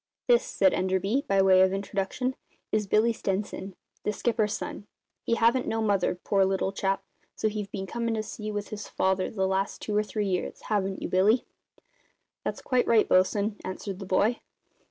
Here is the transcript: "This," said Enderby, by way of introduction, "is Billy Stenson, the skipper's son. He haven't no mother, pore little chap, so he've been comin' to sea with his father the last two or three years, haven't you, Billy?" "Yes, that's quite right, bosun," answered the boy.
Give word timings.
"This," 0.25 0.43
said 0.43 0.73
Enderby, 0.73 1.25
by 1.27 1.43
way 1.43 1.61
of 1.61 1.71
introduction, 1.71 2.33
"is 2.71 2.87
Billy 2.87 3.13
Stenson, 3.13 3.75
the 4.01 4.11
skipper's 4.11 4.53
son. 4.57 4.87
He 5.21 5.35
haven't 5.35 5.67
no 5.67 5.79
mother, 5.79 6.15
pore 6.15 6.43
little 6.43 6.71
chap, 6.71 7.03
so 7.35 7.47
he've 7.47 7.69
been 7.69 7.85
comin' 7.85 8.15
to 8.15 8.23
sea 8.23 8.51
with 8.51 8.69
his 8.69 8.87
father 8.87 9.29
the 9.29 9.45
last 9.47 9.79
two 9.79 9.95
or 9.95 10.01
three 10.01 10.25
years, 10.27 10.59
haven't 10.63 11.03
you, 11.03 11.07
Billy?" 11.07 11.45
"Yes, 11.45 11.45
that's 12.43 12.61
quite 12.63 12.87
right, 12.87 13.07
bosun," 13.07 13.57
answered 13.63 13.99
the 13.99 14.07
boy. 14.07 14.39